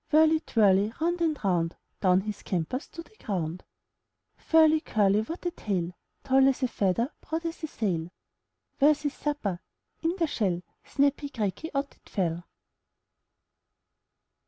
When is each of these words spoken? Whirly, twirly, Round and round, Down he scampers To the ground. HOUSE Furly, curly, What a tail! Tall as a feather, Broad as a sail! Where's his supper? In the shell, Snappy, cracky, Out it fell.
Whirly, 0.09 0.39
twirly, 0.39 0.91
Round 0.99 1.21
and 1.21 1.37
round, 1.43 1.75
Down 1.99 2.21
he 2.21 2.31
scampers 2.31 2.87
To 2.87 3.03
the 3.03 3.15
ground. 3.23 3.63
HOUSE 4.35 4.45
Furly, 4.71 4.83
curly, 4.83 5.21
What 5.21 5.45
a 5.45 5.51
tail! 5.51 5.91
Tall 6.23 6.47
as 6.47 6.63
a 6.63 6.67
feather, 6.67 7.11
Broad 7.21 7.45
as 7.45 7.61
a 7.63 7.67
sail! 7.67 8.09
Where's 8.79 9.03
his 9.03 9.13
supper? 9.13 9.59
In 10.01 10.15
the 10.17 10.25
shell, 10.25 10.63
Snappy, 10.83 11.29
cracky, 11.29 11.69
Out 11.75 11.93
it 11.97 12.09
fell. 12.09 12.45